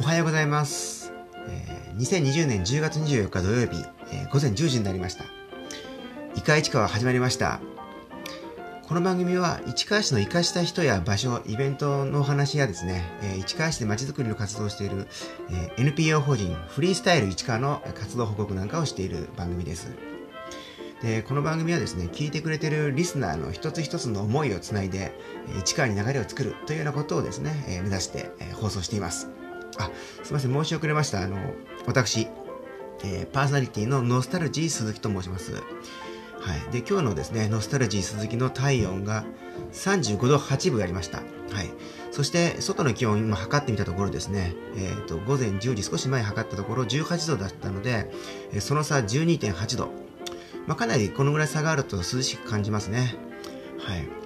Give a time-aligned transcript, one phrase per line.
[0.00, 1.12] おはようございます。
[1.48, 5.24] えー2020年10月24日土曜日、えー午前10時になりました。
[6.36, 7.60] イカ市川始まりました。
[8.86, 15.08] この番組は市川市の生かした人や場所、イベントのお話やですね、えー市川市で街づくりの活動をしている、
[15.50, 19.88] え NPO 法人フリースタイル市川の活動報告なんかをしている番組です。
[21.02, 25.12] でこの番組はですね聞いてくれてるリスナーの一つ一つの思いをつないで
[25.60, 29.28] 市川に流れを作るというようなことをですね、目指して、放送しています
[29.78, 29.90] あ
[30.22, 31.22] すいません申し遅れました。
[31.22, 31.38] あの
[31.86, 32.28] 私、
[33.04, 35.52] えーパーソナリティのノスタルジー鈴木と申します。
[36.40, 39.24] はい、で今日のですねノスタルジー鈴木の体温が
[39.72, 41.22] 35度8分ありました、は
[41.62, 41.70] い、
[42.10, 48.10] そして外の気温今測ってみたところですね、えー、と午前10時少し前測ったところ18度だったので、
[48.52, 49.90] えその差12.8度。
[50.66, 53.16] まあ、かなりこのぐらい差があると涼しく感じますね。
[53.78, 54.17] はい。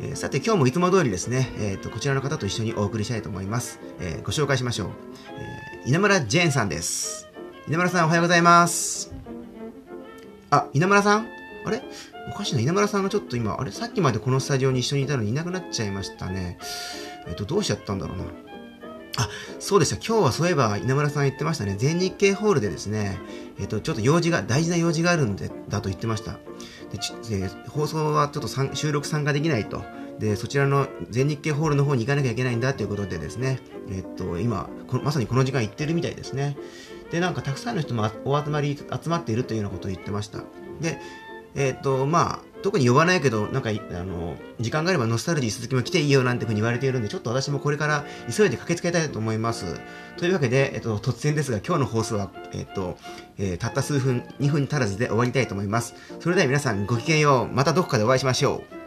[0.00, 3.80] えーさて今日もいつも通りですね、えーと、こちらの方と一緒にお送りしたいと思います。
[4.00, 4.88] えーご紹介しましょう。
[5.36, 7.28] えー稲村ジェーンさんです。
[7.66, 9.12] 稲村さんおはようございます。
[10.50, 11.28] あ、稲村さん？
[11.64, 11.82] あれ？
[12.30, 12.60] おかしいな。
[12.60, 13.70] 稲村さんがちょっと今、あれ？
[13.70, 16.58] さっきまでこのスタジオに一緒にいたのにいなくなっちゃいましたね。
[17.26, 18.24] えっ、と、どうしちゃったんだろうな。
[19.16, 19.28] あ、
[19.58, 19.96] そうでした。
[19.96, 21.76] 今日はそういえば稲村さん言ってましたね。
[21.78, 23.18] 全日経ホールでですね、
[23.58, 26.38] えっ、と、ちょっと用事が、大事な用事があるんで、だと言ってました。
[26.92, 29.82] で、ちで放送はちょっと収録参加できないと。
[30.18, 34.68] で、そちらの全日経ホールの方に行かなきゃいけないんだということでですね、えっ、と、今、
[35.02, 36.56] まさにこの時間行ってるみたいですね。
[37.10, 40.40] で、なんかたくさんの人もお集まり、集まっているというようなことを言ってました。
[40.80, 40.98] で、
[41.54, 43.72] えっ、と、まあ、特に呼ばないけど、なんか、あ
[44.04, 49.80] の、時間があればノスタルジー鈴木も来ていいよなんてふうに言われているんで、ちょっと私もこれから急いで駆けつけたいと思います。
[50.16, 52.98] というわけで、えっ、と、突然ですが、今日の放送は、えっ、と、
[53.38, 55.94] えーたった数分、2分足らずで終わりたいと思います。
[56.20, 57.54] それでは皆さんごきげんよう。
[57.54, 58.77] またどこかでお会いしましょう。